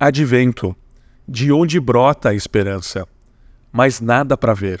[0.00, 0.76] Advento,
[1.26, 3.04] de onde brota a esperança,
[3.72, 4.80] mas nada para ver.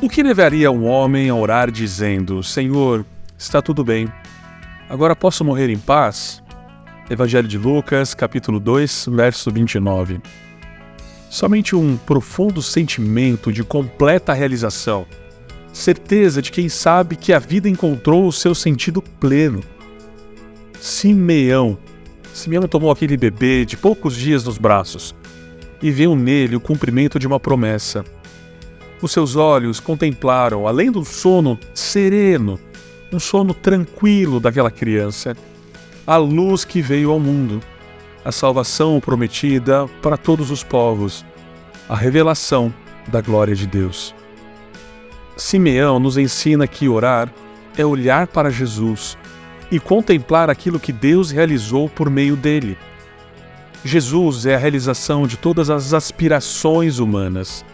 [0.00, 3.04] O que levaria um homem a orar dizendo: Senhor,
[3.36, 4.10] está tudo bem,
[4.88, 6.42] agora posso morrer em paz?
[7.10, 10.22] Evangelho de Lucas, capítulo 2, verso 29.
[11.30, 15.06] Somente um profundo sentimento de completa realização,
[15.72, 19.60] certeza de quem sabe que a vida encontrou o seu sentido pleno.
[20.80, 21.78] Simeão.
[22.34, 25.14] Simeão tomou aquele bebê de poucos dias nos braços
[25.80, 28.04] e viu nele o cumprimento de uma promessa.
[29.00, 32.58] Os seus olhos contemplaram, além do sono sereno,
[33.12, 35.36] um sono tranquilo daquela criança,
[36.04, 37.62] a luz que veio ao mundo
[38.24, 41.24] a salvação prometida para todos os povos,
[41.88, 42.72] a revelação
[43.08, 44.14] da glória de Deus.
[45.36, 47.32] Simeão nos ensina que orar
[47.76, 49.16] é olhar para Jesus
[49.70, 52.76] e contemplar aquilo que Deus realizou por meio dele.
[53.84, 57.64] Jesus é a realização de todas as aspirações humanas.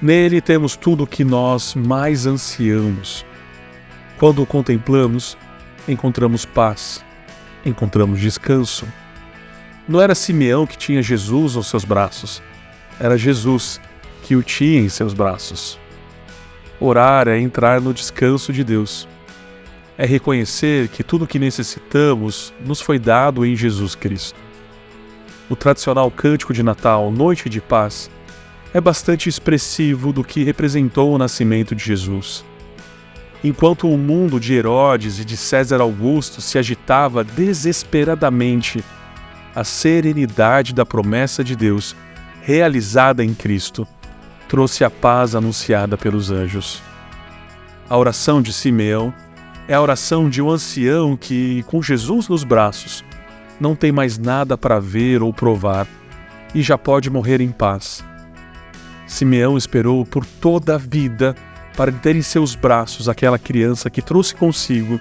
[0.00, 3.26] Nele temos tudo o que nós mais ansiamos.
[4.18, 5.36] Quando o contemplamos,
[5.88, 7.04] encontramos paz,
[7.64, 8.86] encontramos descanso
[9.86, 12.42] não era Simeão que tinha Jesus aos seus braços,
[12.98, 13.80] era Jesus
[14.22, 15.78] que o tinha em seus braços.
[16.80, 19.06] Orar é entrar no descanso de Deus.
[19.96, 24.38] É reconhecer que tudo o que necessitamos nos foi dado em Jesus Cristo.
[25.48, 28.10] O tradicional cântico de Natal, Noite de Paz,
[28.72, 32.44] é bastante expressivo do que representou o nascimento de Jesus.
[33.42, 38.82] Enquanto o mundo de Herodes e de César Augusto se agitava desesperadamente
[39.54, 41.94] a serenidade da promessa de Deus,
[42.42, 43.86] realizada em Cristo,
[44.48, 46.82] trouxe a paz anunciada pelos anjos.
[47.88, 49.14] A oração de Simeão
[49.68, 53.04] é a oração de um ancião que, com Jesus nos braços,
[53.60, 55.86] não tem mais nada para ver ou provar
[56.54, 58.04] e já pode morrer em paz.
[59.06, 61.34] Simeão esperou por toda a vida
[61.76, 65.00] para ter em seus braços aquela criança que trouxe consigo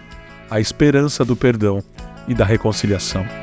[0.49, 1.83] a esperança do perdão
[2.27, 3.42] e da reconciliação.